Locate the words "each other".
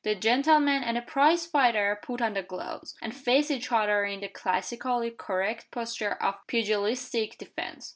3.51-4.03